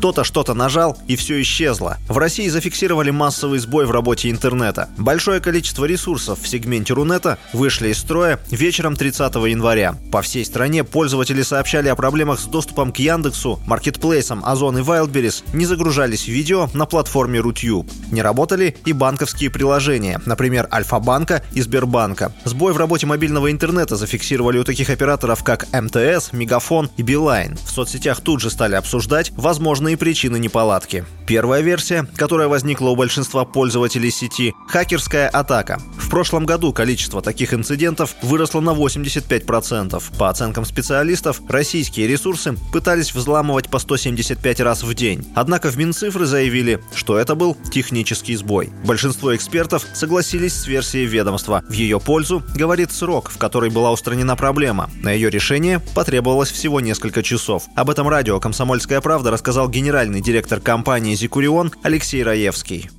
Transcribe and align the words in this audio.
Кто-то 0.00 0.24
что-то 0.24 0.54
нажал, 0.54 0.96
и 1.08 1.14
все 1.14 1.42
исчезло. 1.42 1.98
В 2.08 2.16
России 2.16 2.48
зафиксировали 2.48 3.10
массовый 3.10 3.58
сбой 3.58 3.84
в 3.84 3.90
работе 3.90 4.30
интернета. 4.30 4.88
Большое 4.96 5.40
количество 5.40 5.84
ресурсов 5.84 6.40
в 6.40 6.48
сегменте 6.48 6.94
Рунета 6.94 7.36
вышли 7.52 7.88
из 7.88 7.98
строя 7.98 8.40
вечером 8.50 8.96
30 8.96 9.34
января. 9.34 9.96
По 10.10 10.22
всей 10.22 10.46
стране 10.46 10.84
пользователи 10.84 11.42
сообщали 11.42 11.88
о 11.88 11.96
проблемах 11.96 12.40
с 12.40 12.46
доступом 12.46 12.92
к 12.92 12.98
Яндексу, 12.98 13.60
маркетплейсам 13.66 14.42
Озон 14.42 14.78
и 14.78 14.80
Wildberries, 14.80 15.44
не 15.52 15.66
загружались 15.66 16.28
видео 16.28 16.70
на 16.72 16.86
платформе 16.86 17.38
Рутюб. 17.38 17.86
Не 18.10 18.22
работали 18.22 18.78
и 18.86 18.94
банковские 18.94 19.50
приложения, 19.50 20.18
например, 20.24 20.66
Альфа-банка 20.72 21.42
и 21.52 21.60
Сбербанка. 21.60 22.32
Сбой 22.44 22.72
в 22.72 22.78
работе 22.78 23.04
мобильного 23.04 23.52
интернета 23.52 23.96
зафиксировали 23.96 24.56
у 24.56 24.64
таких 24.64 24.88
операторов, 24.88 25.44
как 25.44 25.66
МТС, 25.78 26.32
Мегафон 26.32 26.88
и 26.96 27.02
Билайн. 27.02 27.58
В 27.58 27.70
соцсетях 27.70 28.22
тут 28.22 28.40
же 28.40 28.48
стали 28.48 28.76
обсуждать 28.76 29.30
возможные 29.36 29.89
основные 29.90 29.96
причины 29.96 30.38
неполадки. 30.38 31.04
Первая 31.26 31.62
версия, 31.62 32.06
которая 32.16 32.48
возникла 32.48 32.90
у 32.90 32.96
большинства 32.96 33.44
пользователей 33.44 34.10
сети– 34.10 34.54
хакерская 34.68 35.28
атака. 35.28 35.80
В 36.10 36.12
прошлом 36.12 36.44
году 36.44 36.72
количество 36.72 37.22
таких 37.22 37.54
инцидентов 37.54 38.16
выросло 38.20 38.60
на 38.60 38.70
85%. 38.70 40.02
По 40.18 40.28
оценкам 40.28 40.64
специалистов, 40.64 41.40
российские 41.48 42.08
ресурсы 42.08 42.56
пытались 42.72 43.14
взламывать 43.14 43.68
по 43.68 43.78
175 43.78 44.58
раз 44.58 44.82
в 44.82 44.92
день. 44.92 45.24
Однако 45.36 45.70
в 45.70 45.76
Минцифры 45.78 46.26
заявили, 46.26 46.80
что 46.96 47.16
это 47.16 47.36
был 47.36 47.56
технический 47.70 48.34
сбой. 48.34 48.70
Большинство 48.84 49.36
экспертов 49.36 49.86
согласились 49.94 50.54
с 50.54 50.66
версией 50.66 51.06
ведомства. 51.06 51.62
В 51.68 51.72
ее 51.74 52.00
пользу 52.00 52.42
говорит 52.56 52.90
срок, 52.90 53.30
в 53.30 53.38
который 53.38 53.70
была 53.70 53.92
устранена 53.92 54.34
проблема. 54.34 54.90
На 55.04 55.12
ее 55.12 55.30
решение 55.30 55.78
потребовалось 55.94 56.50
всего 56.50 56.80
несколько 56.80 57.22
часов. 57.22 57.68
Об 57.76 57.88
этом 57.88 58.08
радио 58.08 58.40
«Комсомольская 58.40 59.00
правда» 59.00 59.30
рассказал 59.30 59.68
генеральный 59.68 60.20
директор 60.20 60.58
компании 60.58 61.14
«Зикурион» 61.14 61.70
Алексей 61.84 62.24
Раевский. 62.24 62.90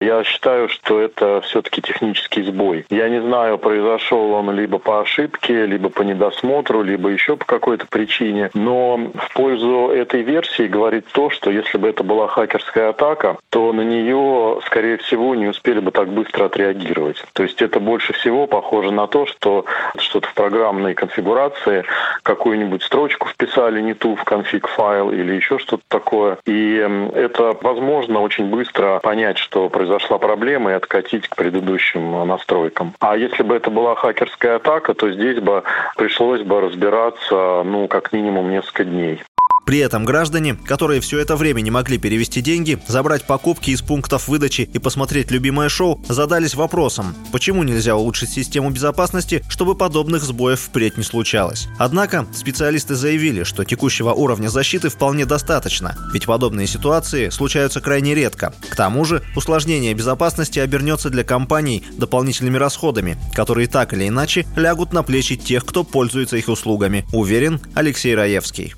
Я 0.00 0.24
считаю, 0.24 0.70
что 0.70 0.98
это 0.98 1.42
все-таки 1.42 1.82
технический 1.82 2.42
сбой. 2.42 2.86
Я 2.88 3.10
не 3.10 3.20
знаю, 3.20 3.58
произошел 3.58 4.32
он 4.32 4.50
либо 4.50 4.78
по 4.78 5.00
ошибке, 5.02 5.66
либо 5.66 5.90
по 5.90 6.00
недосмотру, 6.00 6.82
либо 6.82 7.10
еще 7.10 7.36
по 7.36 7.44
какой-то 7.44 7.86
причине. 7.86 8.50
Но 8.54 8.96
в 8.96 9.34
пользу 9.34 9.88
этой 9.88 10.22
версии 10.22 10.66
говорит 10.66 11.04
то, 11.12 11.28
что 11.28 11.50
если 11.50 11.76
бы 11.76 11.86
это 11.88 12.02
была 12.02 12.28
хакерская 12.28 12.88
атака, 12.88 13.36
то 13.50 13.74
на 13.74 13.82
нее, 13.82 14.60
скорее 14.64 14.96
всего, 14.96 15.34
не 15.34 15.48
успели 15.48 15.80
бы 15.80 15.90
так 15.90 16.08
быстро 16.08 16.46
отреагировать. 16.46 17.22
То 17.34 17.42
есть 17.42 17.60
это 17.60 17.78
больше 17.78 18.14
всего 18.14 18.46
похоже 18.46 18.92
на 18.92 19.06
то, 19.06 19.26
что 19.26 19.66
что-то 19.98 20.28
в 20.28 20.32
программной 20.32 20.94
конфигурации, 20.94 21.84
какую-нибудь 22.22 22.82
строчку 22.82 23.28
вписали 23.28 23.82
не 23.82 23.92
ту 23.92 24.16
в 24.16 24.24
конфиг-файл 24.24 25.12
или 25.12 25.34
еще 25.34 25.58
что-то 25.58 25.82
такое. 25.88 26.38
И 26.46 26.88
это 27.14 27.54
возможно 27.60 28.20
очень 28.20 28.46
быстро 28.46 28.98
понять, 29.00 29.36
что 29.36 29.68
произошло 29.68 29.89
произошла 29.90 30.18
проблема 30.18 30.70
и 30.70 30.74
откатить 30.74 31.28
к 31.28 31.34
предыдущим 31.34 32.26
настройкам. 32.26 32.94
А 33.00 33.16
если 33.16 33.42
бы 33.42 33.56
это 33.56 33.70
была 33.70 33.96
хакерская 33.96 34.56
атака, 34.56 34.94
то 34.94 35.10
здесь 35.10 35.40
бы 35.40 35.64
пришлось 35.96 36.42
бы 36.42 36.60
разбираться, 36.60 37.62
ну, 37.64 37.88
как 37.88 38.12
минимум 38.12 38.50
несколько 38.50 38.84
дней. 38.84 39.20
При 39.64 39.78
этом 39.78 40.04
граждане, 40.04 40.54
которые 40.54 41.00
все 41.00 41.18
это 41.18 41.36
время 41.36 41.60
не 41.60 41.70
могли 41.70 41.98
перевести 41.98 42.40
деньги, 42.40 42.78
забрать 42.88 43.24
покупки 43.24 43.70
из 43.70 43.82
пунктов 43.82 44.26
выдачи 44.26 44.62
и 44.62 44.78
посмотреть 44.78 45.30
любимое 45.30 45.68
шоу, 45.68 46.02
задались 46.08 46.54
вопросом, 46.54 47.14
почему 47.30 47.62
нельзя 47.62 47.94
улучшить 47.94 48.30
систему 48.30 48.70
безопасности, 48.70 49.44
чтобы 49.48 49.76
подобных 49.76 50.22
сбоев 50.24 50.60
впредь 50.60 50.96
не 50.96 51.04
случалось. 51.04 51.68
Однако 51.78 52.26
специалисты 52.34 52.94
заявили, 52.94 53.44
что 53.44 53.64
текущего 53.64 54.12
уровня 54.12 54.48
защиты 54.48 54.88
вполне 54.88 55.24
достаточно, 55.24 55.96
ведь 56.12 56.26
подобные 56.26 56.66
ситуации 56.66 57.28
случаются 57.28 57.80
крайне 57.80 58.14
редко. 58.14 58.52
К 58.68 58.74
тому 58.74 59.04
же 59.04 59.22
усложнение 59.36 59.94
безопасности 59.94 60.58
обернется 60.58 61.10
для 61.10 61.22
компаний 61.22 61.84
дополнительными 61.96 62.56
расходами, 62.56 63.18
которые 63.34 63.68
так 63.68 63.92
или 63.92 64.08
иначе 64.08 64.46
лягут 64.56 64.92
на 64.92 65.02
плечи 65.02 65.36
тех, 65.36 65.64
кто 65.64 65.84
пользуется 65.84 66.36
их 66.36 66.48
услугами, 66.48 67.06
уверен 67.12 67.60
Алексей 67.74 68.14
Раевский. 68.14 68.74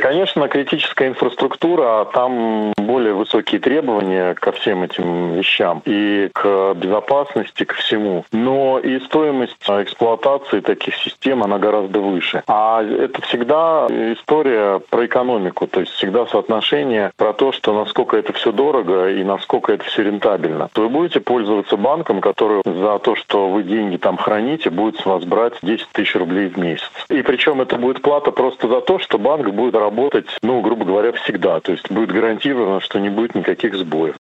Конечно, 0.00 0.48
критическая 0.48 1.08
инфраструктура, 1.08 2.00
а 2.00 2.04
там 2.06 2.72
более 2.76 3.14
высокие 3.14 3.60
требования 3.60 4.34
ко 4.34 4.52
всем 4.52 4.82
этим 4.82 5.32
вещам 5.32 5.82
и 5.84 6.30
к 6.32 6.74
безопасности, 6.74 7.64
ко 7.64 7.74
всему. 7.74 8.24
Но 8.32 8.78
и 8.78 9.00
стоимость 9.00 9.56
эксплуатации 9.68 10.60
таких 10.60 10.96
систем, 10.96 11.42
она 11.42 11.58
гораздо 11.58 12.00
выше. 12.00 12.42
А 12.46 12.82
это 12.82 13.20
всегда 13.22 13.86
история 13.88 14.80
про 14.90 15.06
экономику, 15.06 15.66
то 15.66 15.80
есть 15.80 15.92
всегда 15.92 16.26
соотношение 16.26 17.10
про 17.16 17.32
то, 17.32 17.52
что 17.52 17.72
насколько 17.72 18.16
это 18.16 18.32
все 18.32 18.52
дорого 18.52 19.10
и 19.10 19.24
насколько 19.24 19.72
это 19.72 19.84
все 19.84 20.02
рентабельно. 20.04 20.70
Вы 20.74 20.88
будете 20.88 21.20
пользоваться 21.20 21.76
банком, 21.76 22.20
который 22.20 22.62
за 22.64 22.98
то, 23.00 23.16
что 23.16 23.48
вы 23.48 23.62
деньги 23.64 23.96
там 23.96 24.16
храните, 24.16 24.70
будет 24.70 25.00
с 25.00 25.06
вас 25.06 25.24
брать 25.24 25.54
10 25.62 25.88
тысяч 25.92 26.14
рублей 26.14 26.48
в 26.48 26.56
месяц. 26.56 26.90
И 27.08 27.22
причем 27.22 27.60
это 27.60 27.76
будет 27.76 28.02
плата 28.02 28.30
просто 28.30 28.68
за 28.68 28.80
то, 28.80 28.98
что 28.98 29.18
банк 29.18 29.48
будет 29.50 29.74
работать 29.74 29.87
работать, 29.88 30.26
ну, 30.42 30.60
грубо 30.60 30.84
говоря, 30.84 31.12
всегда. 31.12 31.60
То 31.60 31.72
есть 31.72 31.90
будет 31.90 32.12
гарантировано, 32.12 32.80
что 32.80 32.98
не 32.98 33.08
будет 33.08 33.34
никаких 33.34 33.74
сбоев. 33.74 34.16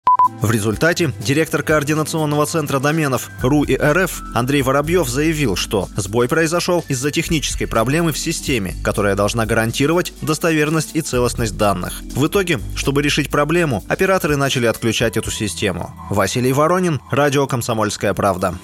В 0.42 0.52
результате 0.52 1.12
директор 1.20 1.64
координационного 1.64 2.46
центра 2.46 2.80
доменов 2.80 3.30
РУ 3.42 3.64
и 3.64 3.76
РФ 3.76 4.22
Андрей 4.34 4.62
Воробьев 4.62 5.08
заявил, 5.08 5.56
что 5.56 5.88
сбой 5.96 6.28
произошел 6.28 6.84
из-за 6.88 7.12
технической 7.12 7.68
проблемы 7.68 8.12
в 8.12 8.18
системе, 8.18 8.74
которая 8.84 9.16
должна 9.16 9.46
гарантировать 9.46 10.14
достоверность 10.22 10.96
и 10.96 11.02
целостность 11.02 11.58
данных. 11.58 12.02
В 12.16 12.28
итоге, 12.28 12.60
чтобы 12.76 13.02
решить 13.02 13.30
проблему, 13.30 13.84
операторы 13.88 14.36
начали 14.38 14.66
отключать 14.66 15.18
эту 15.18 15.32
систему. 15.32 15.92
Василий 16.10 16.54
Воронин, 16.54 17.02
Радио 17.12 17.48
«Комсомольская 17.48 18.14
правда». 18.14 18.56